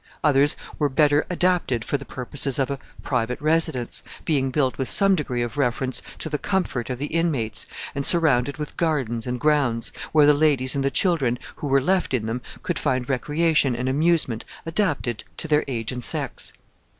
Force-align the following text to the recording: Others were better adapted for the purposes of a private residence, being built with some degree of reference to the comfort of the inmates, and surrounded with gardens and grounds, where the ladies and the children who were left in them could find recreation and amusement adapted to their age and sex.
Others 0.23 0.57
were 0.79 0.89
better 0.89 1.27
adapted 1.29 1.85
for 1.85 1.95
the 1.95 2.05
purposes 2.05 2.57
of 2.57 2.71
a 2.71 2.79
private 3.03 3.39
residence, 3.39 4.01
being 4.25 4.49
built 4.49 4.79
with 4.79 4.89
some 4.89 5.13
degree 5.13 5.43
of 5.43 5.57
reference 5.59 6.01
to 6.17 6.27
the 6.27 6.39
comfort 6.39 6.89
of 6.89 6.97
the 6.97 7.05
inmates, 7.05 7.67
and 7.93 8.03
surrounded 8.03 8.57
with 8.57 8.75
gardens 8.77 9.27
and 9.27 9.39
grounds, 9.39 9.91
where 10.11 10.25
the 10.25 10.33
ladies 10.33 10.73
and 10.73 10.83
the 10.83 10.89
children 10.89 11.37
who 11.57 11.67
were 11.67 11.79
left 11.79 12.15
in 12.15 12.25
them 12.25 12.41
could 12.63 12.79
find 12.79 13.07
recreation 13.09 13.75
and 13.75 13.87
amusement 13.87 14.43
adapted 14.65 15.23
to 15.37 15.47
their 15.47 15.63
age 15.67 15.91
and 15.91 16.03
sex. 16.03 16.51